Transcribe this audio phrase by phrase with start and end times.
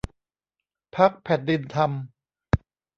[0.95, 1.91] พรรคแผ่นดินธรรม